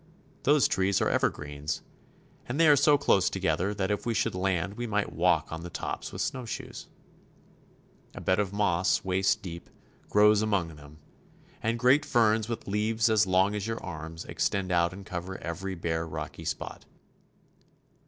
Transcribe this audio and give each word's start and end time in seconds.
Those 0.49 0.67
trees 0.67 0.99
are 0.99 1.09
evergreens, 1.11 1.83
and 2.47 2.59
they 2.59 2.67
are 2.67 2.75
so 2.75 2.97
close 2.97 3.29
to 3.29 3.39
gether 3.39 3.71
that 3.75 3.91
if 3.91 4.03
we 4.03 4.15
should 4.15 4.33
land 4.33 4.73
we 4.73 4.87
might 4.87 5.13
walk 5.13 5.51
on 5.53 5.61
their 5.61 5.69
tops 5.69 6.11
with 6.11 6.23
snowshoes. 6.23 6.87
A 8.15 8.19
bed 8.21 8.39
of 8.39 8.51
moss, 8.51 9.05
waist 9.05 9.43
deep, 9.43 9.69
grows 10.09 10.39
STRAIT 10.39 10.45
OF 10.45 10.49
MAGELLAN. 10.49 10.67
1 10.71 10.75
53 10.77 10.87
among 10.87 10.95
them, 10.95 11.29
and 11.61 11.77
great 11.79 12.03
ferns 12.03 12.49
with 12.49 12.67
leaves 12.67 13.11
as 13.11 13.27
long 13.27 13.53
as 13.53 13.67
your 13.67 13.83
arms 13.83 14.25
extend 14.25 14.71
out 14.71 14.91
and 14.91 15.05
cover 15.05 15.37
every 15.37 15.75
bare, 15.75 16.07
rocky 16.07 16.45
spot. 16.45 16.85